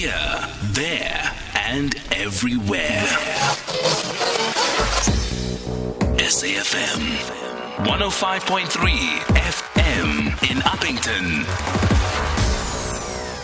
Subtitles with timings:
[0.00, 3.04] Here, there, and everywhere.
[6.16, 7.18] SAFM
[7.84, 8.64] 105.3
[9.34, 11.89] FM in Upington.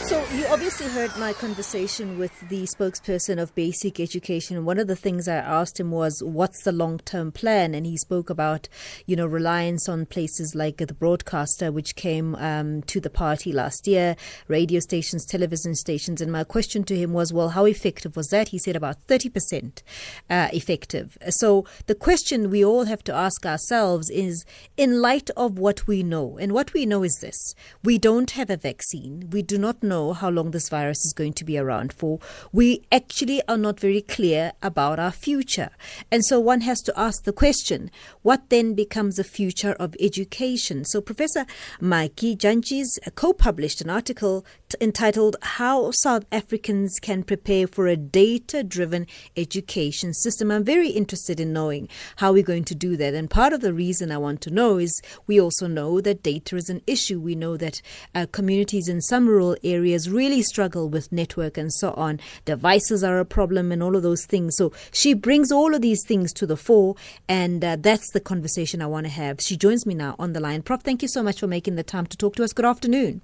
[0.07, 4.65] So, you obviously heard my conversation with the spokesperson of basic education.
[4.65, 7.75] One of the things I asked him was, What's the long term plan?
[7.75, 8.69] And he spoke about,
[9.07, 13.89] you know, reliance on places like the broadcaster, which came um, to the party last
[13.89, 14.15] year,
[14.47, 16.21] radio stations, television stations.
[16.21, 18.51] And my question to him was, Well, how effective was that?
[18.51, 19.83] He said about 30%
[20.31, 21.19] uh, effective.
[21.31, 24.45] So, the question we all have to ask ourselves is,
[24.77, 28.51] in light of what we know, and what we know is this we don't have
[28.51, 31.57] a vaccine, we do not know know how long this virus is going to be
[31.59, 32.19] around for.
[32.53, 35.71] We actually are not very clear about our future.
[36.11, 37.91] And so one has to ask the question
[38.23, 40.85] what then becomes the future of education?
[40.85, 41.47] So Professor
[41.81, 44.45] Mmaki Jantjies co published an article
[44.81, 50.51] entitled How South Africans Can Prepare for a Data Driven Education System.
[50.51, 53.15] I'm very interested in knowing how we're going to do that.
[53.15, 56.57] And part of the reason I want to know is we also know that data
[56.57, 57.21] is an issue.
[57.21, 57.83] We know that
[58.15, 62.19] uh, communities in some rural areas really struggle with network and so on.
[62.45, 64.57] Devices are a problem and all of those things.
[64.57, 66.97] So she brings all of these things to the fore,
[67.29, 69.41] and uh, that's the conversation I want to have.
[69.41, 70.63] She joins me now on the line.
[70.63, 72.53] Prof, thank you so much for making the time to talk to us.
[72.53, 73.23] Good afternoon.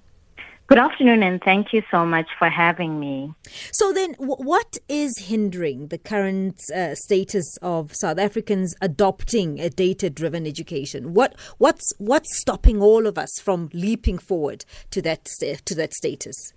[0.68, 3.34] Good afternoon, and thank you so much for having me.
[3.72, 10.46] So, then, what is hindering the current uh, status of South Africans adopting a data-driven
[10.46, 11.14] education?
[11.14, 15.27] What what's what's stopping all of us from leaping forward to that
[15.66, 16.52] to that status?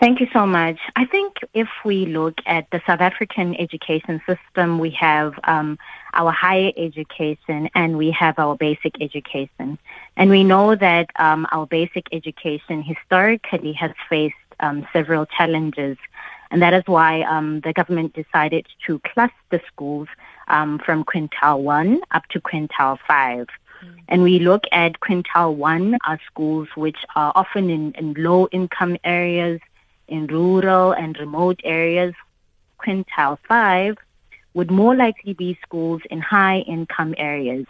[0.00, 0.78] Thank you so much.
[0.96, 5.78] I think if we look at the South African education system, we have um,
[6.14, 9.78] our higher education and we have our basic education.
[10.16, 15.96] And we know that um, our basic education historically has faced um, several challenges.
[16.50, 20.08] And that is why um, the government decided to cluster schools
[20.48, 23.46] um, from quintile 1 up to quintile 5.
[23.46, 23.94] Mm.
[24.08, 28.96] And we look at quintile 1 are schools which are often in, in low income
[29.04, 29.60] areas
[30.08, 32.14] in rural and remote areas,
[32.78, 33.96] quintile 5
[34.54, 37.66] would more likely be schools in high income areas.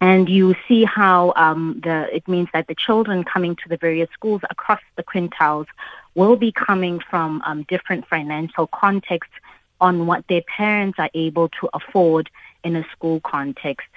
[0.00, 4.08] And you see how um, the, it means that the children coming to the various
[4.12, 5.66] schools across the quintiles
[6.14, 9.34] will be coming from um, different financial contexts
[9.80, 12.30] on what their parents are able to afford
[12.64, 13.88] in a school context.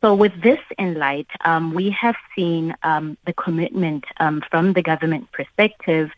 [0.00, 4.82] So, with this in light, um, we have seen um, the commitment um, from the
[4.82, 6.10] government perspective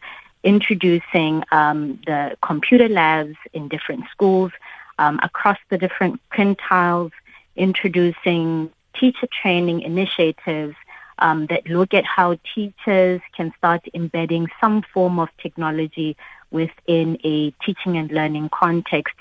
[0.43, 4.53] introducing um, the computer labs in different schools
[4.99, 7.13] um, across the different quintiles,
[7.57, 10.75] introducing teacher training initiatives
[11.19, 16.17] um, that look at how teachers can start embedding some form of technology
[16.51, 19.15] within a teaching and learning context.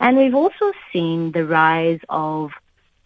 [0.00, 2.50] And we've also seen the rise of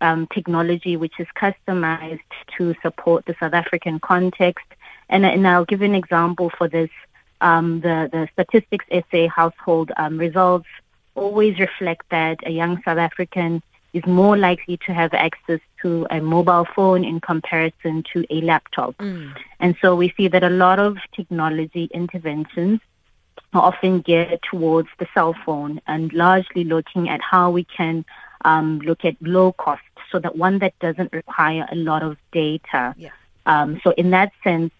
[0.00, 2.20] um, technology which is customized
[2.56, 4.66] to support the South African context.
[5.08, 6.90] And, and I'll give an example for this
[7.40, 10.68] um, the, the Statistics SA household um, results
[11.14, 13.62] always reflect that a young South African
[13.92, 18.96] is more likely to have access to a mobile phone in comparison to a laptop.
[18.98, 19.34] Mm.
[19.60, 22.80] And so we see that a lot of technology interventions
[23.54, 28.04] are often geared towards the cell phone and largely looking at how we can
[28.44, 29.82] um, look at low cost
[30.12, 32.94] so that one that doesn't require a lot of data.
[32.96, 33.10] Yeah.
[33.46, 34.72] Um, so in that sense,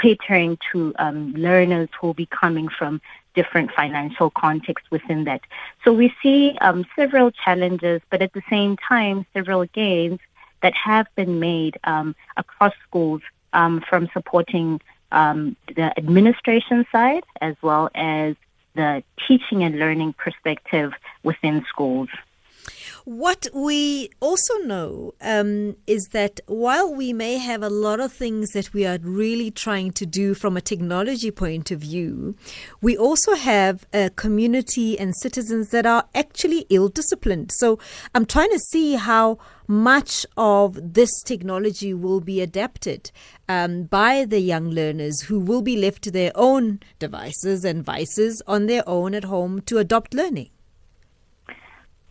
[0.00, 3.00] catering to um, learners who will be coming from
[3.34, 5.40] different financial contexts within that.
[5.84, 10.18] So we see um, several challenges, but at the same time, several gains
[10.62, 14.80] that have been made um, across schools um, from supporting
[15.12, 18.34] um, the administration side as well as
[18.74, 20.92] the teaching and learning perspective
[21.22, 22.08] within schools.
[23.08, 28.50] What we also know um, is that while we may have a lot of things
[28.50, 32.36] that we are really trying to do from a technology point of view,
[32.82, 37.50] we also have a community and citizens that are actually ill disciplined.
[37.50, 37.78] So
[38.14, 43.10] I'm trying to see how much of this technology will be adapted
[43.48, 48.42] um, by the young learners who will be left to their own devices and vices
[48.46, 50.50] on their own at home to adopt learning.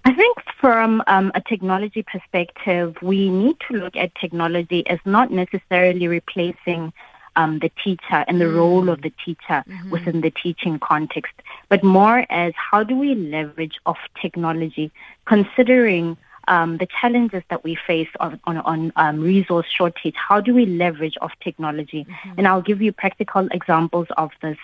[0.07, 5.31] I think from um, a technology perspective, we need to look at technology as not
[5.31, 6.93] necessarily replacing
[7.35, 8.55] um, the teacher and the mm.
[8.55, 9.89] role of the teacher mm-hmm.
[9.89, 11.33] within the teaching context,
[11.67, 14.93] but more as how do we leverage off technology,
[15.25, 16.15] considering
[16.47, 20.15] um, the challenges that we face on, on, on um, resource shortage.
[20.15, 22.05] How do we leverage off technology?
[22.05, 22.33] Mm-hmm.
[22.37, 24.57] And I'll give you practical examples of this.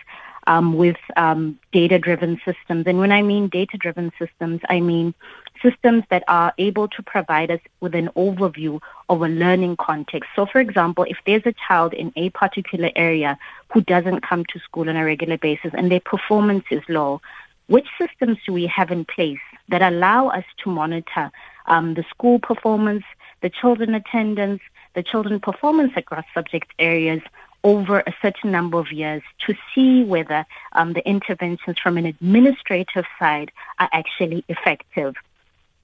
[0.47, 2.85] Um, with um, data-driven systems.
[2.87, 5.13] And when I mean data-driven systems, I mean
[5.61, 10.29] systems that are able to provide us with an overview of a learning context.
[10.35, 13.37] So, for example, if there's a child in a particular area
[13.71, 17.21] who doesn't come to school on a regular basis and their performance is low,
[17.67, 19.39] which systems do we have in place
[19.69, 21.31] that allow us to monitor
[21.67, 23.05] um, the school performance,
[23.41, 24.61] the children attendance,
[24.95, 27.21] the children performance across subject areas
[27.63, 33.05] over a certain number of years to see whether um, the interventions from an administrative
[33.17, 35.15] side are actually effective.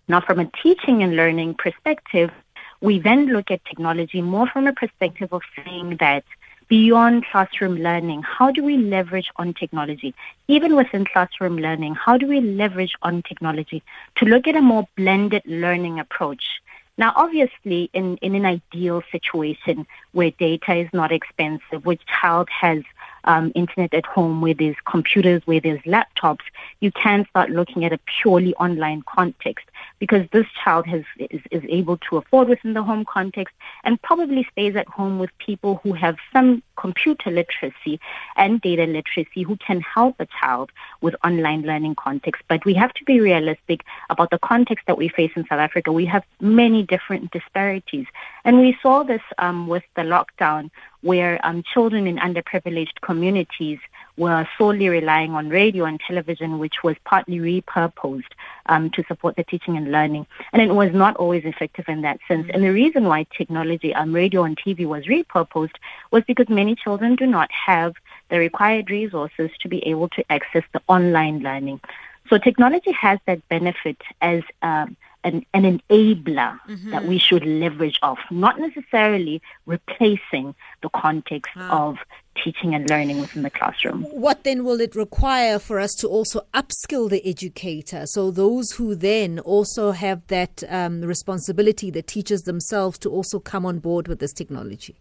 [0.07, 2.31] Now, from a teaching and learning perspective,
[2.81, 6.23] we then look at technology more from a perspective of saying that
[6.67, 10.13] beyond classroom learning, how do we leverage on technology?
[10.47, 13.83] Even within classroom learning, how do we leverage on technology
[14.15, 16.61] to look at a more blended learning approach?
[16.99, 22.83] Now, obviously, in, in an ideal situation where data is not expensive, which child has
[23.23, 26.43] um, internet at home, where there's computers, where there's laptops,
[26.81, 29.65] you can start looking at a purely online context
[29.99, 33.55] because this child has is, is able to afford within the home context
[33.85, 37.99] and probably stays at home with people who have some computer literacy
[38.35, 40.71] and data literacy who can help a child
[41.01, 42.41] with online learning context.
[42.47, 45.91] But we have to be realistic about the context that we face in South Africa.
[45.91, 48.07] We have many different disparities.
[48.45, 50.71] And we saw this um, with the lockdown
[51.01, 53.79] where um, children in underprivileged communities
[54.17, 58.33] were solely relying on radio and television, which was partly repurposed
[58.69, 60.25] um, to support the teaching and learning.
[60.53, 62.49] And it was not always effective in that sense.
[62.53, 65.75] And the reason why technology, um, radio and TV was repurposed
[66.11, 67.93] was because many children do not have
[68.29, 71.81] the required resources to be able to access the online learning.
[72.29, 76.91] So technology has that benefit as um, an, an enabler mm-hmm.
[76.91, 81.97] that we should leverage off, not necessarily replacing the context of
[82.43, 84.03] teaching and learning within the classroom.
[84.03, 88.05] What then will it require for us to also upskill the educator?
[88.05, 93.65] So those who then also have that um, responsibility, the teachers themselves, to also come
[93.65, 94.95] on board with this technology.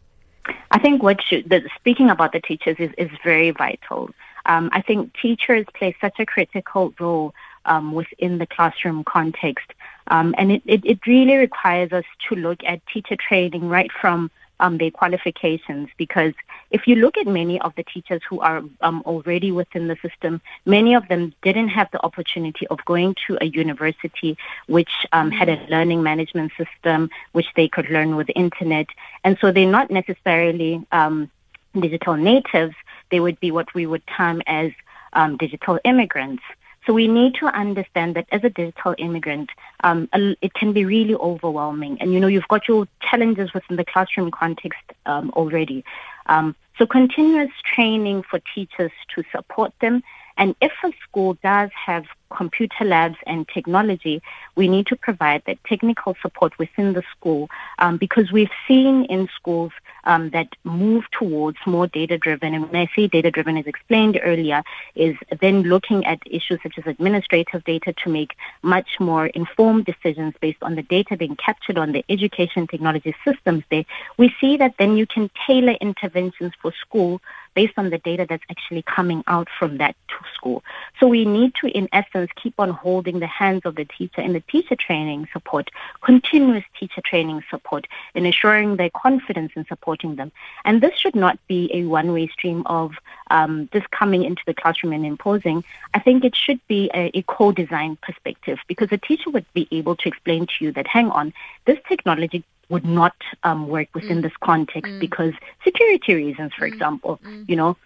[0.71, 4.11] I think what should, the, speaking about the teachers is, is very vital.
[4.47, 7.35] Um, I think teachers play such a critical role
[7.67, 9.73] um, within the classroom context.
[10.09, 14.31] Um, and it, it, it, really requires us to look at teacher training right from
[14.61, 16.33] um, their qualifications because
[16.71, 20.41] if you look at many of the teachers who are um, already within the system,
[20.67, 25.49] many of them didn't have the opportunity of going to a university which um, had
[25.49, 28.87] a learning management system which they could learn with the internet.
[29.25, 31.31] And so they're not necessarily um,
[31.79, 32.75] digital natives.
[33.11, 34.73] They would be what we would term as
[35.13, 36.43] um, digital immigrants.
[36.89, 39.51] So we need to understand that as a digital immigrant,
[39.85, 41.99] um, it can be really overwhelming.
[42.01, 45.85] And you know, you've got your challenges within the classroom context um, already.
[46.31, 50.03] Um, so continuous training for teachers to support them.
[50.39, 52.05] And if a school does have
[52.35, 54.23] computer labs and technology,
[54.55, 57.49] we need to provide that technical support within the school
[57.79, 59.73] um, because we've seen in schools
[60.05, 62.55] um, that move towards more data driven.
[62.55, 64.63] And when I say data driven, as explained earlier,
[64.95, 70.35] is then looking at issues such as administrative data to make much more informed decisions
[70.41, 73.85] based on the data being captured on the education technology systems there.
[74.17, 77.21] We see that then you can tailor interventions for school
[77.59, 79.97] based on the data that's actually coming out from that
[80.37, 80.63] school.
[80.99, 84.33] So we need to, in essence, keep on holding the hands of the teacher in
[84.33, 85.67] the teacher training support,
[86.11, 90.31] continuous teacher training support, and ensuring their confidence in supporting them.
[90.67, 92.93] And this should not be a one-way stream of
[93.37, 95.59] um, just coming into the classroom and imposing.
[95.95, 99.97] I think it should be a, a co-design perspective because the teacher would be able
[99.97, 101.27] to explain to you that, hang on,
[101.67, 104.23] this technology would not um, work within mm.
[104.23, 105.01] this context mm.
[105.01, 105.33] because
[105.65, 106.73] security reasons, for mm.
[106.73, 107.49] example, mm.
[107.49, 107.77] you know,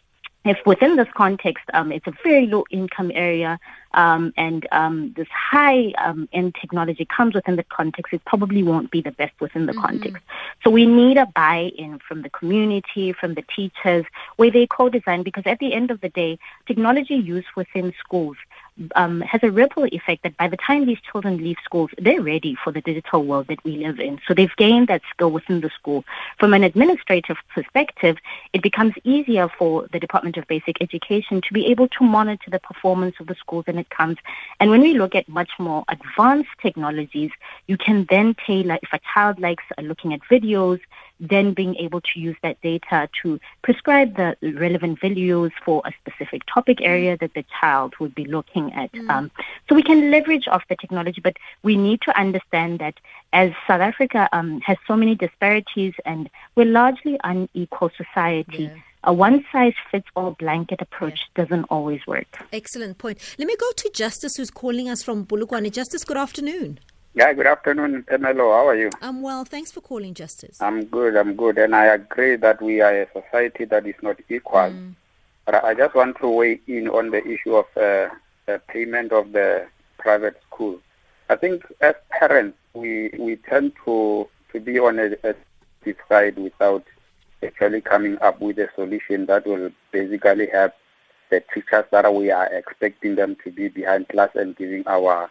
[0.44, 3.60] if within this context, um, it's a very low income area,
[3.94, 8.90] um, and um, this high um, end technology comes within the context, it probably won't
[8.90, 9.82] be the best within the mm-hmm.
[9.82, 10.22] context.
[10.62, 14.04] So we need a buy-in from the community, from the teachers,
[14.36, 18.36] where they co-design, because at the end of the day, technology used within schools
[18.94, 22.56] um, has a ripple effect that by the time these children leave schools, they're ready
[22.62, 24.18] for the digital world that we live in.
[24.26, 26.04] So they've gained that skill within the school.
[26.38, 28.16] From an administrative perspective,
[28.52, 32.60] it becomes easier for the Department of Basic Education to be able to monitor the
[32.60, 34.16] performance of the schools when it comes.
[34.58, 37.30] And when we look at much more advanced technologies,
[37.66, 40.80] you can then tailor, if a child likes uh, looking at videos,
[41.20, 46.42] then being able to use that data to prescribe the relevant videos for a specific
[46.52, 46.86] topic mm.
[46.86, 48.90] area that the child would be looking at.
[48.92, 49.10] Mm.
[49.10, 49.30] Um,
[49.68, 52.94] so we can leverage off the technology, but we need to understand that
[53.32, 58.64] as South Africa um, has so many disparities and we're largely unequal society.
[58.64, 62.44] Yeah a one size fits all blanket approach doesn't always work.
[62.52, 63.18] Excellent point.
[63.38, 65.72] Let me go to Justice, who's calling us from Polokwane.
[65.72, 66.78] Justice, good afternoon.
[67.14, 68.56] Yeah, good afternoon, Pamelo.
[68.56, 68.90] How are you?
[69.02, 69.44] I'm well.
[69.44, 70.56] Thanks for calling, Justice.
[70.62, 71.16] I'm good.
[71.16, 71.58] I'm good.
[71.58, 74.60] And I agree that we are a society that is not equal.
[74.60, 74.94] Mm.
[75.44, 78.08] But I just want to weigh in on the issue of uh,
[78.46, 79.66] the payment of the
[79.98, 80.78] private school.
[81.28, 85.34] I think as parents, we, we tend to, to be on a, a
[86.08, 86.84] side without
[87.42, 90.72] actually coming up with a solution that will basically help
[91.30, 95.30] the teachers that we are expecting them to be behind class and giving our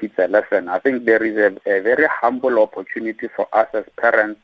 [0.00, 0.68] kids a lesson.
[0.68, 4.40] I think there is a, a very humble opportunity for us as parents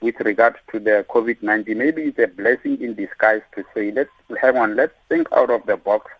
[0.00, 1.76] with regards to the COVID-19.
[1.76, 5.66] Maybe it's a blessing in disguise to say, let's hang on, let's think out of
[5.66, 6.10] the box.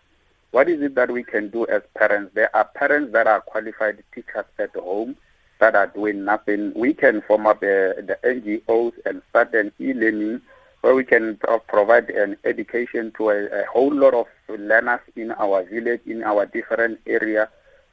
[0.51, 2.31] What is it that we can do as parents?
[2.33, 5.15] There are parents that are qualified teachers at home
[5.59, 6.73] that are doing nothing.
[6.75, 10.41] We can form up a, the NGOs and start an e-learning
[10.81, 15.63] where we can provide an education to a, a whole lot of learners in our
[15.63, 17.49] village, in our different area,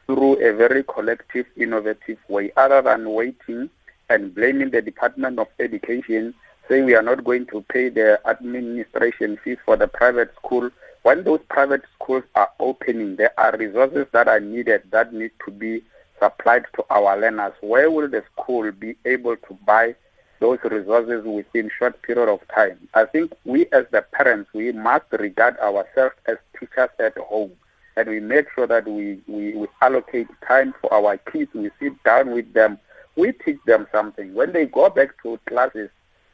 [0.07, 3.71] through a very collective, innovative way, other than waiting
[4.11, 6.35] and blaming the Department of Education,
[6.69, 10.69] saying we are not going to pay the administration fees for the private school.
[11.03, 15.51] When those private schools are opening, there are resources that are needed that need to
[15.51, 15.83] be
[16.23, 17.53] supplied to our learners.
[17.61, 19.95] Where will the school be able to buy
[20.41, 22.89] those resources within short period of time?
[22.95, 27.53] I think we as the parents, we must regard ourselves as teachers at home
[27.97, 31.51] and we make sure that we, we, we allocate time for our kids.
[31.55, 32.79] We sit down with them.
[33.17, 34.33] We teach them something.
[34.35, 35.91] When they go back to classes,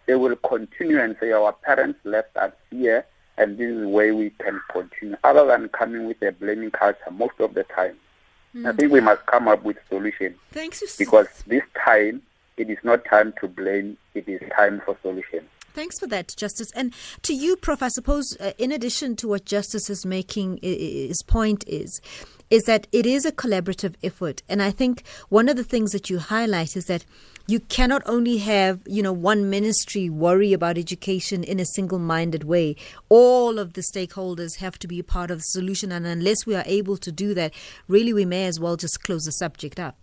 [0.06, 3.04] they will continue and say, our parents left us here,
[3.36, 7.34] and this is where we can continue, other than coming with a blaming culture most
[7.40, 7.96] of the time.
[8.54, 8.66] Mm.
[8.66, 10.36] I think we must come up with solutions.
[10.52, 10.96] Thanks.
[10.96, 12.22] Because this time,
[12.56, 15.48] it is not time to blame, it is time for solutions.
[15.74, 16.72] Thanks for that, Justice.
[16.72, 21.22] And to you, Prof, I suppose, uh, in addition to what Justice is making, his
[21.22, 22.00] point is,
[22.50, 24.42] is that it is a collaborative effort.
[24.48, 27.04] And I think one of the things that you highlight is that
[27.46, 32.76] you cannot only have, you know, one ministry worry about education in a single-minded way.
[33.08, 35.90] All of the stakeholders have to be part of the solution.
[35.90, 37.54] And unless we are able to do that,
[37.86, 39.96] really we may as well just close the subject up.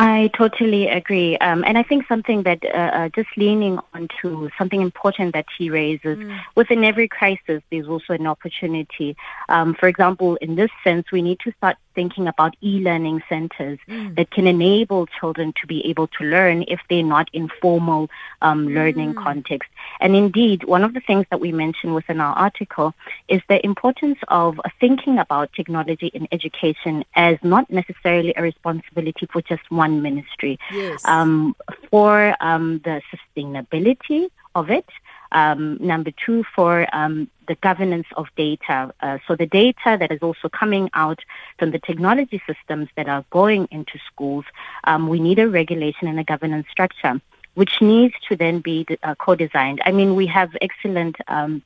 [0.00, 1.36] I totally agree.
[1.38, 5.70] Um, and I think something that uh, uh, just leaning onto something important that he
[5.70, 6.40] raises mm.
[6.54, 9.16] within every crisis, there's also an opportunity.
[9.48, 14.14] Um, for example, in this sense, we need to start thinking about e-learning centers mm.
[14.14, 18.08] that can enable children to be able to learn if they're not in formal
[18.40, 19.24] um, learning mm.
[19.24, 19.68] context.
[19.98, 22.94] And indeed, one of the things that we mentioned within our article
[23.26, 29.42] is the importance of thinking about technology in education as not necessarily a responsibility for
[29.42, 30.56] just one ministry.
[30.72, 31.04] Yes.
[31.04, 31.56] Um,
[31.90, 34.88] for um, the sustainability of it,
[35.32, 38.92] um, number two, for um, the governance of data.
[39.00, 41.20] Uh, so the data that is also coming out
[41.58, 44.44] from the technology systems that are going into schools,
[44.84, 47.20] um, we need a regulation and a governance structure,
[47.54, 49.80] which needs to then be uh, co-designed.
[49.84, 51.62] I mean, we have excellent um,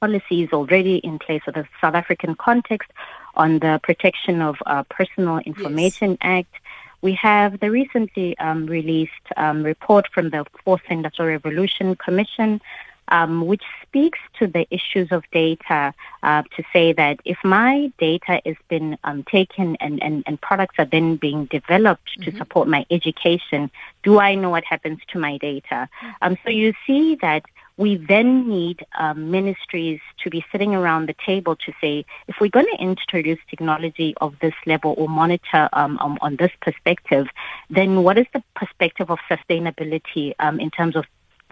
[0.00, 2.90] policies already in place for the South African context
[3.34, 6.18] on the Protection of uh, Personal Information yes.
[6.20, 6.54] Act.
[7.00, 12.60] We have the recently um, released um, report from the Fourth Industrial Revolution Commission
[13.08, 18.40] um, which speaks to the issues of data uh, to say that if my data
[18.44, 22.30] has been um, taken and, and, and products are then being developed mm-hmm.
[22.30, 23.70] to support my education,
[24.02, 25.88] do I know what happens to my data?
[25.88, 26.10] Mm-hmm.
[26.22, 27.42] Um, so you see that
[27.78, 32.50] we then need um, ministries to be sitting around the table to say, if we're
[32.50, 37.28] going to introduce technology of this level or monitor um, um, on this perspective,
[37.70, 41.04] then what is the perspective of sustainability um, in terms of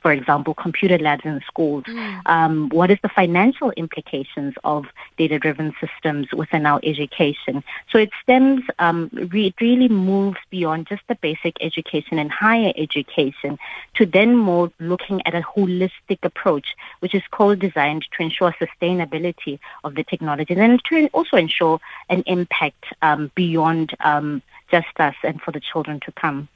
[0.07, 1.83] for example, computer labs in schools?
[1.83, 2.21] Mm.
[2.27, 4.85] Um, what is the financial implications of
[5.19, 7.65] data-driven systems within our education?
[7.91, 12.73] So it stems, um, re- it really moves beyond just the basic education and higher
[12.77, 13.59] education
[13.95, 19.97] to then more looking at a holistic approach, which is co-designed to ensure sustainability of
[19.97, 25.51] the technology and to also ensure an impact um, beyond um, just us and for
[25.51, 26.49] the children to come.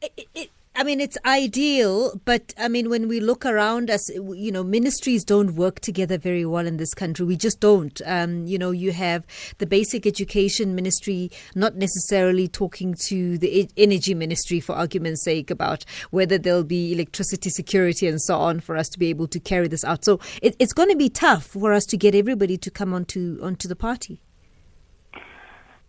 [0.00, 4.50] It, it, I mean, it's ideal, but I mean, when we look around us, you
[4.50, 7.26] know, ministries don't work together very well in this country.
[7.26, 8.00] We just don't.
[8.06, 9.26] Um, you know, you have
[9.58, 15.84] the basic education ministry not necessarily talking to the energy ministry, for argument's sake, about
[16.12, 19.68] whether there'll be electricity security and so on for us to be able to carry
[19.68, 20.02] this out.
[20.06, 23.38] So it, it's going to be tough for us to get everybody to come onto
[23.42, 24.22] onto the party.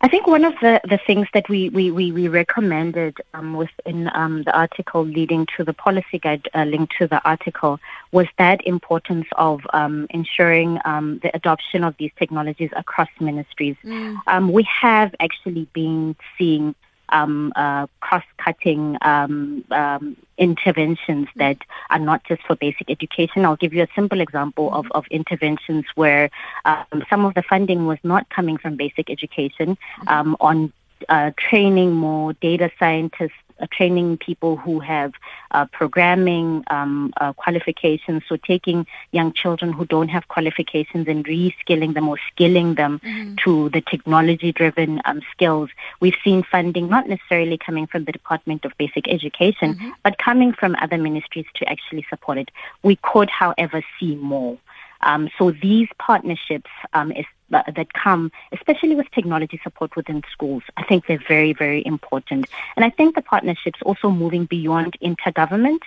[0.03, 4.09] I think one of the, the things that we, we, we, we recommended um, within
[4.15, 7.79] um, the article leading to the policy guide uh, linked to the article
[8.11, 13.75] was that importance of um, ensuring um, the adoption of these technologies across ministries.
[13.83, 14.17] Mm.
[14.25, 16.73] Um, we have actually been seeing
[17.11, 21.57] um, uh, cross-cutting um, um, interventions that
[21.89, 23.45] are not just for basic education.
[23.45, 26.29] I'll give you a simple example of, of interventions where
[26.65, 29.77] um, some of the funding was not coming from basic education
[30.07, 30.73] um, on
[31.09, 33.31] uh, training more data scientists
[33.67, 35.13] training people who have
[35.51, 38.23] uh, programming um, uh, qualifications.
[38.27, 43.35] So taking young children who don't have qualifications and reskilling them or skilling them mm-hmm.
[43.43, 45.69] to the technology-driven um, skills.
[45.99, 49.89] We've seen funding not necessarily coming from the Department of Basic Education, mm-hmm.
[50.03, 52.49] but coming from other ministries to actually support it.
[52.83, 54.57] We could, however, see more.
[55.03, 60.63] Um, so these partnerships um, is, uh, that come, especially with technology support within schools,
[60.77, 62.47] I think they're very, very important.
[62.75, 65.81] And I think the partnerships also moving beyond intergovernment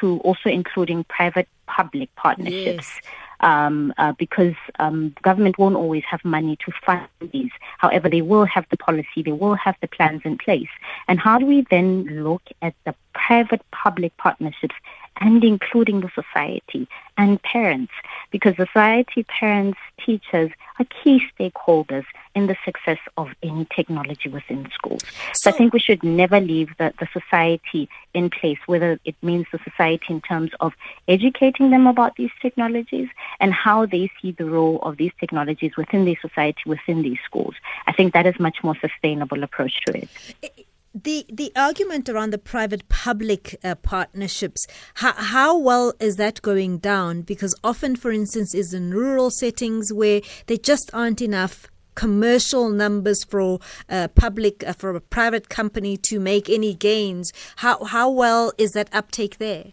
[0.00, 2.88] to also including private-public partnerships.
[2.94, 3.00] Yes.
[3.40, 7.52] Um, uh, because um, government won't always have money to fund these.
[7.78, 10.66] However, they will have the policy, they will have the plans in place.
[11.06, 14.74] And how do we then look at the private-public partnerships
[15.18, 17.92] and including the society and parents,
[18.30, 25.02] because society, parents, teachers are key stakeholders in the success of any technology within schools.
[25.32, 29.16] So, so I think we should never leave the, the society in place, whether it
[29.22, 30.72] means the society in terms of
[31.08, 33.08] educating them about these technologies
[33.40, 37.54] and how they see the role of these technologies within their society, within these schools.
[37.86, 40.67] I think that is much more sustainable approach to it.
[40.94, 46.78] The the argument around the private public uh, partnerships how, how well is that going
[46.78, 47.22] down?
[47.22, 53.24] Because often for instance is in rural settings where there just aren't enough commercial numbers
[53.24, 57.32] for a public uh, for a private company to make any gains.
[57.56, 59.72] How how well is that uptake there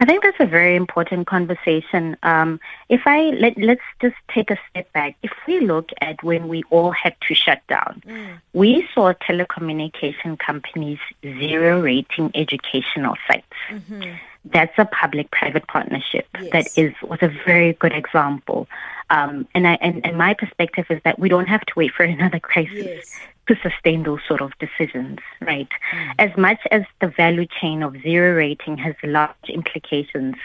[0.00, 2.16] I think that's a very important conversation.
[2.22, 5.14] Um, if I let let's just take a step back.
[5.22, 8.40] If we look at when we all had to shut down, mm.
[8.54, 13.46] we saw telecommunication companies zero rating educational sites.
[13.68, 14.12] Mm-hmm.
[14.46, 16.26] That's a public-private partnership.
[16.40, 16.50] Yes.
[16.52, 18.68] That is was a very good example.
[19.10, 22.04] Um, and, I, and, and my perspective is that we don't have to wait for
[22.16, 25.68] another crisis yes to sustain those sort of decisions, right?
[25.92, 26.14] Mm.
[26.20, 30.36] As much as the value chain of zero rating has large implications,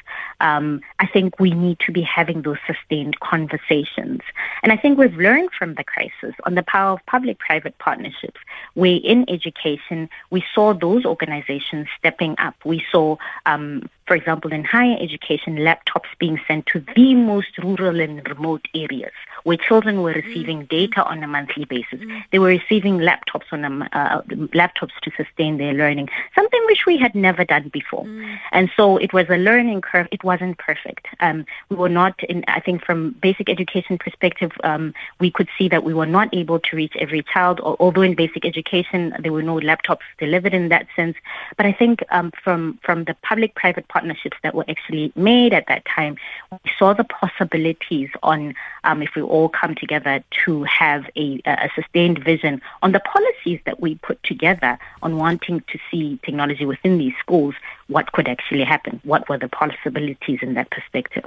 [0.41, 4.22] um, I think we need to be having those sustained conversations.
[4.63, 8.39] And I think we've learned from the crisis on the power of public-private partnerships,
[8.74, 12.56] where in education we saw those organizations stepping up.
[12.65, 18.00] We saw um, for example, in higher education, laptops being sent to the most rural
[18.00, 19.12] and remote areas
[19.44, 20.70] where children were receiving mm.
[20.70, 22.00] data on a monthly basis.
[22.00, 22.24] Mm.
[22.32, 24.22] They were receiving laptops on uh,
[24.54, 28.06] laptops to sustain their learning, something which we had never done before.
[28.06, 28.38] Mm.
[28.52, 30.08] And so it was a learning curve.
[30.12, 31.08] It wasn't perfect.
[31.20, 35.68] Um, we were not, in, I think, from basic education perspective, um, we could see
[35.70, 37.60] that we were not able to reach every child.
[37.60, 41.16] Although in basic education there were no laptops delivered in that sense,
[41.58, 45.84] but I think um, from from the public-private partnerships that were actually made at that
[45.86, 46.18] time,
[46.52, 48.54] we saw the possibilities on
[48.84, 53.60] um, if we all come together to have a, a sustained vision on the policies
[53.65, 57.56] that we put together on wanting to see technology within these schools,
[57.88, 59.02] what could actually happen?
[59.04, 61.26] What were the possibilities in that perspective?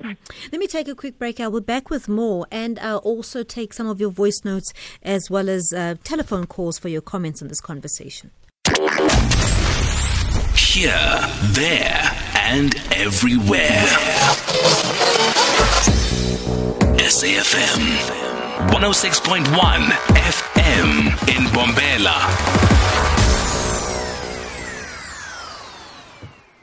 [0.52, 1.40] Let me take a quick break.
[1.40, 5.28] I will back with more and I'll also take some of your voice notes as
[5.30, 8.30] well as uh, telephone calls for your comments on this conversation.
[10.54, 11.18] Here,
[11.54, 13.82] there, and everywhere.
[16.98, 18.28] SAFM
[18.70, 20.57] 106.1 FM
[21.22, 22.16] in Mbombela.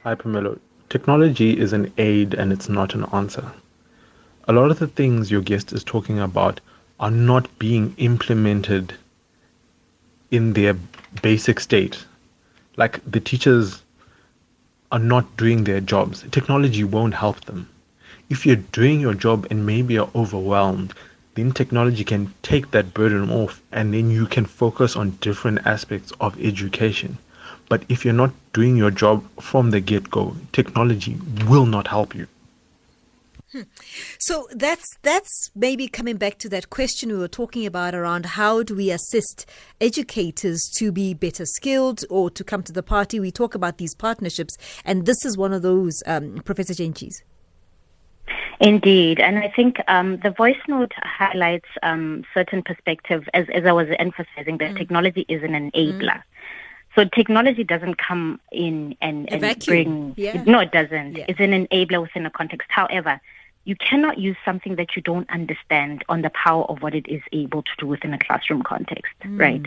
[0.03, 0.59] Hi, Pamelo.
[0.89, 3.51] Technology is an aid and it's not an answer.
[4.47, 6.61] A lot of the things your guest is talking about
[6.99, 8.93] are not being implemented
[10.31, 10.75] in their
[11.21, 12.05] basic state.
[12.77, 13.81] Like the teachers
[14.91, 16.23] are not doing their jobs.
[16.31, 17.67] Technology won't help them.
[18.29, 20.93] If you're doing your job and maybe you're overwhelmed,
[21.35, 26.11] then technology can take that burden off and then you can focus on different aspects
[26.19, 27.17] of education.
[27.69, 31.17] But if you're not doing your job from the get go, technology
[31.47, 32.27] will not help you.
[34.19, 38.63] So that's that's maybe coming back to that question we were talking about around how
[38.63, 39.45] do we assist
[39.79, 43.19] educators to be better skilled or to come to the party.
[43.19, 47.21] We talk about these partnerships, and this is one of those, um, Professor Jantjies.
[48.59, 53.71] Indeed, and I think um, the voice note highlights um, certain perspective, as, as I
[53.71, 54.77] was emphasizing, that mm.
[54.77, 56.01] technology is an enabler.
[56.01, 56.23] Mm.
[56.95, 60.13] So technology doesn't come in and, and bring.
[60.15, 60.41] Yeah.
[60.45, 61.17] No, it doesn't.
[61.17, 61.25] Yeah.
[61.27, 62.67] It's an enabler within a context.
[62.69, 63.19] However,
[63.65, 67.21] you cannot use something that you don't understand on the power of what it is
[67.33, 69.39] able to do within a classroom context, mm.
[69.39, 69.65] right?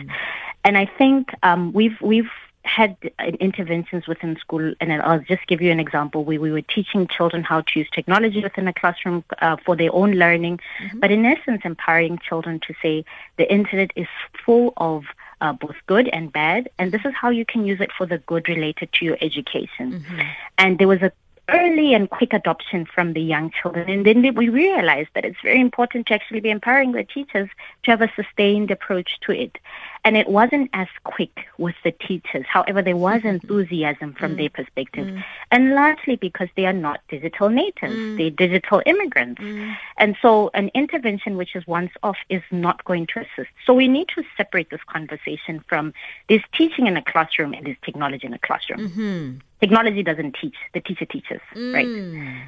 [0.63, 2.31] And I think um, we've we've
[2.63, 2.97] had
[3.39, 7.43] interventions within school, and I'll just give you an example where we were teaching children
[7.43, 10.99] how to use technology within a classroom uh, for their own learning, mm-hmm.
[10.99, 13.05] but in essence, empowering children to say
[13.37, 14.07] the internet is
[14.45, 15.05] full of
[15.41, 18.17] uh, both good and bad, and this is how you can use it for the
[18.17, 19.93] good related to your education.
[19.93, 20.19] Mm-hmm.
[20.57, 21.11] And there was a
[21.53, 23.89] early and quick adoption from the young children.
[23.89, 27.49] And then we realized that it's very important to actually be empowering the teachers
[27.83, 29.57] to have a sustained approach to it.
[30.05, 32.45] And it wasn't as quick with the teachers.
[32.47, 33.27] However, there was mm-hmm.
[33.27, 34.37] enthusiasm from mm.
[34.37, 35.07] their perspective.
[35.07, 35.23] Mm.
[35.51, 37.93] And largely because they are not digital natives.
[37.93, 38.17] Mm.
[38.17, 39.41] They're digital immigrants.
[39.41, 39.75] Mm.
[39.97, 43.49] And so an intervention which is once off is not going to assist.
[43.65, 45.93] So we need to separate this conversation from
[46.29, 48.89] this teaching in a classroom and this technology in a classroom.
[48.89, 49.37] Mm-hmm.
[49.59, 50.55] Technology doesn't teach.
[50.73, 51.85] The teacher teaches, right?
[51.85, 52.47] Mm.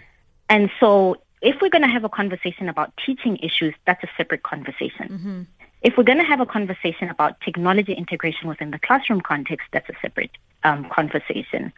[0.50, 4.43] And so if we're going to have a conversation about teaching issues, that's a separate
[4.43, 5.08] conversation.
[5.10, 5.41] Mm-hmm.
[5.82, 9.89] If we're going to have a conversation about technology integration within the classroom context, that's
[9.89, 10.32] a separate
[10.63, 11.74] um, conversation.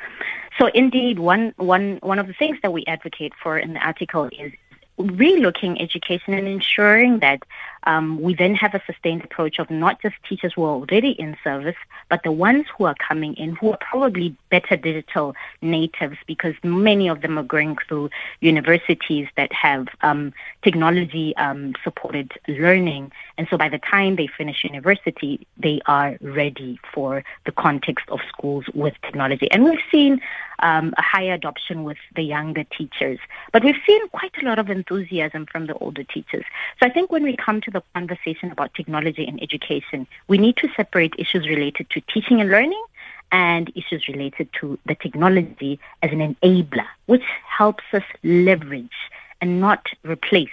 [0.59, 4.29] So, indeed, one, one, one of the things that we advocate for in the article
[4.37, 4.51] is
[4.99, 7.43] relooking education and ensuring that
[7.85, 11.35] um, we then have a sustained approach of not just teachers who are already in
[11.43, 11.75] service,
[12.09, 17.07] but the ones who are coming in who are probably better digital natives because many
[17.07, 23.11] of them are going through universities that have um, technology um, supported learning.
[23.37, 28.19] And so by the time they finish university, they are ready for the context of
[28.27, 29.49] schools with technology.
[29.51, 30.21] And we've seen
[30.59, 33.19] um, a higher adoption with the younger teachers.
[33.51, 36.45] But we've seen quite a lot of enthusiasm from the older teachers.
[36.79, 40.57] So I think when we come to the conversation about technology and education, we need
[40.57, 42.83] to separate issues related to teaching and learning
[43.31, 48.99] and issues related to the technology as an enabler, which helps us leverage
[49.41, 50.49] and not replace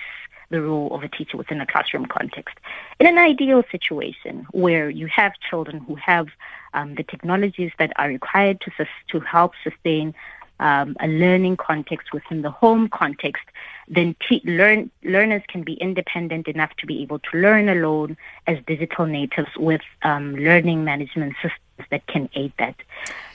[0.51, 2.57] the role of a teacher within a classroom context.
[2.99, 6.27] In an ideal situation where you have children who have
[6.75, 10.15] um, the technologies that are required to, to help sustain
[10.61, 13.43] um, a learning context within the home context,
[13.89, 18.59] then te- learn- learners can be independent enough to be able to learn alone as
[18.67, 22.77] digital natives with um, learning management systems that can aid that.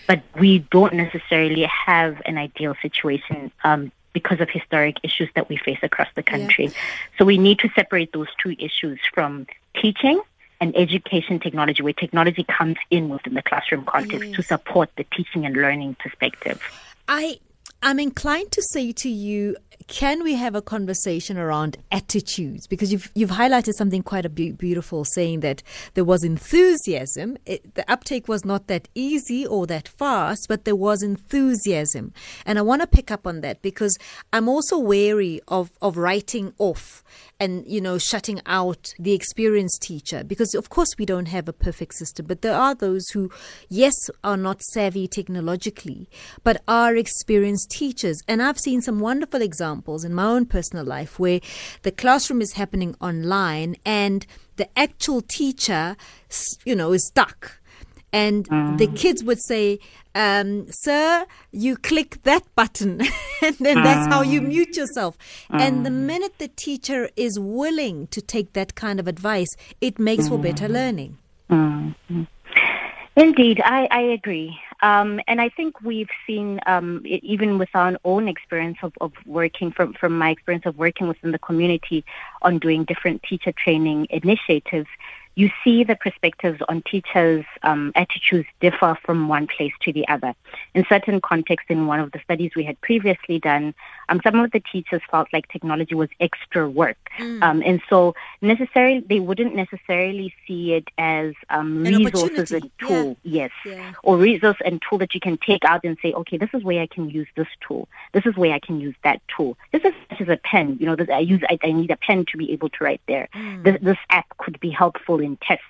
[0.08, 5.58] But we don't necessarily have an ideal situation um, because of historic issues that we
[5.58, 6.66] face across the country.
[6.66, 6.74] Yeah.
[7.18, 9.48] So we need to separate those two issues from
[9.82, 10.22] teaching
[10.62, 14.36] and education technology, where technology comes in within the classroom context yes.
[14.36, 16.62] to support the teaching and learning perspective.
[17.08, 17.40] I
[17.82, 19.56] I'm inclined to say to you,
[19.88, 22.66] can we have a conversation around attitudes?
[22.66, 25.62] Because you've you've highlighted something quite a be- beautiful, saying that
[25.94, 27.38] there was enthusiasm.
[27.46, 32.14] It, the uptake was not that easy or that fast, but there was enthusiasm,
[32.46, 33.96] and I want to pick up on that because
[34.34, 37.04] I'm also wary of of writing off
[37.40, 40.24] and you know shutting out the experienced teacher.
[40.24, 43.30] Because of course we don't have a perfect system but there are those who
[43.70, 46.10] yes are not savvy technologically
[46.44, 48.22] but are experienced teachers.
[48.28, 51.42] And I've seen some wonderful examples in my own personal life where
[51.84, 55.96] the classroom is happening online and the actual teacher
[56.66, 57.60] you know is stuck.
[58.14, 58.78] And mm.
[58.78, 59.80] the kids would say,
[60.16, 63.02] um, "Sir, you click that button,
[63.44, 64.48] and then that's how you mm.
[64.48, 65.18] mute yourself."
[65.50, 66.06] And the mm.
[66.08, 69.50] minute the teacher is willing to take that kind of advice,
[69.82, 70.74] it makes for better mm.
[70.74, 71.18] learning.
[73.18, 74.60] Indeed, I, I agree.
[74.82, 79.14] Um, and I think we've seen, um, it, even with our own experience of, of
[79.26, 82.04] working, from, from my experience of working within the community
[82.42, 84.90] on doing different teacher training initiatives,
[85.36, 90.34] you see the perspectives on teachers' um, attitudes differ from one place to the other.
[90.74, 93.74] In certain contexts, in one of the studies we had previously done,
[94.10, 97.42] um, some of the teachers felt like technology was extra work, mm.
[97.44, 103.44] um, and so necessarily they wouldn't necessarily see it as um, resources and tool, yeah.
[103.44, 103.94] yes, yeah.
[104.04, 106.82] or resource and tool that you can take out and say, okay, this is where
[106.82, 107.88] I can use this tool.
[108.14, 109.58] This is where I can use that tool.
[109.72, 110.78] This is such as a pen.
[110.80, 113.02] You know, this, I use I, I, need a pen to be able to write
[113.08, 113.28] there.
[113.36, 113.64] Mm.
[113.64, 115.66] This, this app could be helpful in tests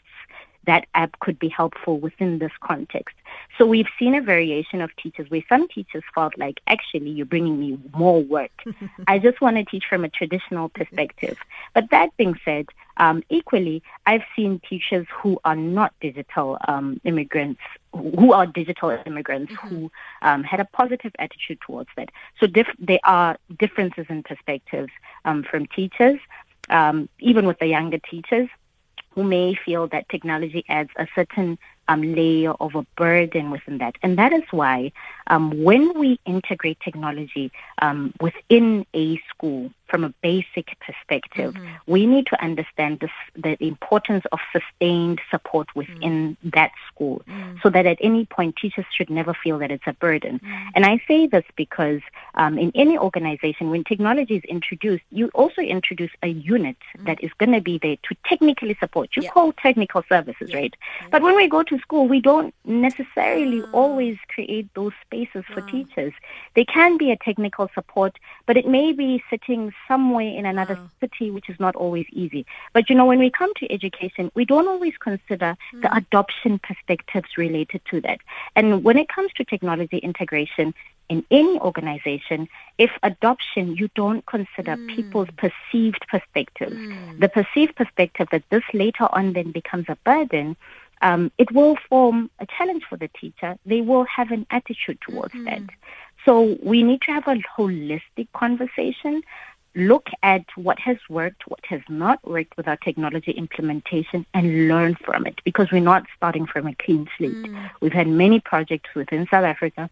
[0.65, 3.15] that app could be helpful within this context.
[3.57, 7.59] So we've seen a variation of teachers where some teachers felt like, actually, you're bringing
[7.59, 8.51] me more work.
[9.07, 11.37] I just want to teach from a traditional perspective.
[11.73, 17.61] But that being said, um, equally, I've seen teachers who are not digital um, immigrants,
[17.93, 19.67] who are digital immigrants, mm-hmm.
[19.67, 19.91] who
[20.21, 22.09] um, had a positive attitude towards that.
[22.39, 24.91] So diff- there are differences in perspectives
[25.25, 26.19] um, from teachers,
[26.69, 28.49] um, even with the younger teachers
[29.15, 33.95] who may feel that technology adds a certain um, layer of a burden within that.
[34.03, 34.91] And that is why
[35.27, 37.51] um, when we integrate technology
[37.81, 41.91] um, within a school from a basic perspective, mm-hmm.
[41.91, 46.49] we need to understand this, the importance of sustained support within mm-hmm.
[46.53, 47.57] that school mm-hmm.
[47.61, 50.39] so that at any point teachers should never feel that it's a burden.
[50.39, 50.69] Mm.
[50.75, 52.01] And I say this because
[52.35, 57.05] um, in any organization, when technology is introduced, you also introduce a unit mm.
[57.05, 59.15] that is going to be there to technically support.
[59.15, 59.31] You yeah.
[59.31, 60.57] call technical services, yeah.
[60.57, 60.75] right?
[61.11, 63.69] But when we go to school, we don't necessarily mm.
[63.73, 66.13] always create those spaces for teachers.
[66.55, 70.89] They can be a technical support, but it may be sitting somewhere in another mm.
[70.99, 72.45] city, which is not always easy.
[72.73, 75.97] But you know, when we come to education, we don't always consider the mm.
[75.97, 78.19] adoption perspectives related to that.
[78.55, 80.73] And when it comes to technology integration,
[81.07, 84.95] in any organization, if adoption, you don't consider mm.
[84.95, 86.75] people's perceived perspectives.
[86.75, 87.19] Mm.
[87.19, 90.55] The perceived perspective that this later on then becomes a burden
[91.01, 93.57] um, it will form a challenge for the teacher.
[93.65, 95.45] They will have an attitude towards mm-hmm.
[95.45, 95.61] that.
[96.25, 99.21] So we need to have a holistic conversation,
[99.75, 104.95] look at what has worked, what has not worked with our technology implementation, and learn
[104.95, 107.33] from it because we're not starting from a clean slate.
[107.35, 107.69] Mm.
[107.81, 109.89] We've had many projects within South Africa.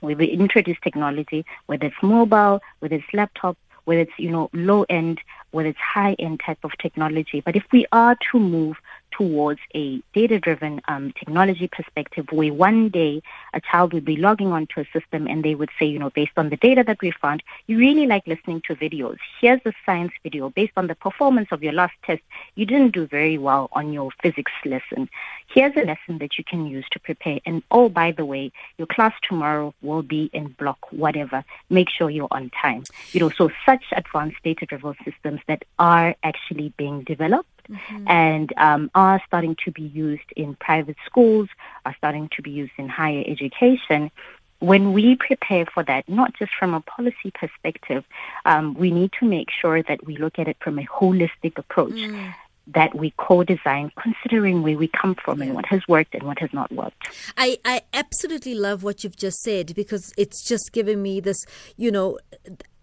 [0.00, 5.20] We've introduced technology, whether it's mobile, whether it's laptop, whether it's you know low end,
[5.54, 7.40] whether it's high end type of technology.
[7.40, 8.76] But if we are to move
[9.16, 14.48] towards a data driven um, technology perspective where one day a child would be logging
[14.48, 17.12] onto a system and they would say, you know, based on the data that we
[17.12, 19.18] found, you really like listening to videos.
[19.40, 22.22] Here's a science video based on the performance of your last test.
[22.56, 25.08] You didn't do very well on your physics lesson.
[25.46, 27.38] Here's a lesson that you can use to prepare.
[27.46, 31.44] And oh, by the way, your class tomorrow will be in block whatever.
[31.70, 32.82] Make sure you're on time.
[33.12, 38.08] You know, so such advanced data driven systems that are actually being developed mm-hmm.
[38.08, 41.48] and um, are starting to be used in private schools,
[41.84, 44.10] are starting to be used in higher education.
[44.60, 48.04] When we prepare for that, not just from a policy perspective,
[48.44, 51.92] um, we need to make sure that we look at it from a holistic approach.
[51.92, 52.34] Mm
[52.66, 56.52] that we co-design considering where we come from and what has worked and what has
[56.52, 57.08] not worked.
[57.36, 61.36] I, I absolutely love what you've just said because it's just given me this,
[61.76, 62.18] you know,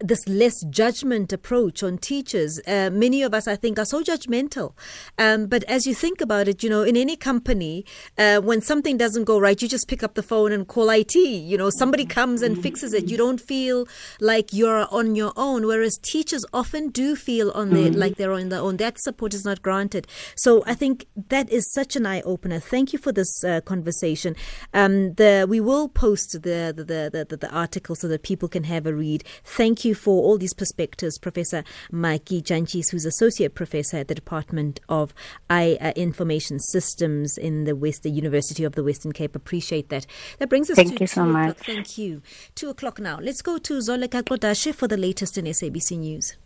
[0.02, 2.60] this less judgment approach on teachers.
[2.66, 4.74] Uh, many of us, I think, are so judgmental.
[5.18, 7.84] Um, but as you think about it, you know, in any company,
[8.18, 11.14] uh, when something doesn't go right, you just pick up the phone and call IT.
[11.14, 13.08] You know, somebody comes and fixes it.
[13.08, 13.86] You don't feel
[14.20, 15.66] like you're on your own.
[15.66, 18.00] Whereas teachers often do feel on their mm-hmm.
[18.00, 18.76] like they're on their own.
[18.76, 20.06] That support is not granted.
[20.36, 22.60] So I think that is such an eye opener.
[22.60, 24.36] Thank you for this uh, conversation.
[24.74, 28.64] Um, the we will post the the, the the the article so that people can
[28.64, 29.24] have a read.
[29.44, 34.14] Thank you you for all these perspectives, Professor Mmaki Jantjies, who's Associate Professor at the
[34.14, 35.14] Department of
[35.50, 39.36] I, uh, Information Systems in the West, the University of the Western Cape.
[39.36, 40.06] Appreciate that.
[40.38, 41.58] That brings us Thank to you so much.
[41.58, 42.22] Thank you.
[42.54, 43.18] Two o'clock now.
[43.20, 46.36] Let's go to Zoleka Kodashe for the latest in SABC News.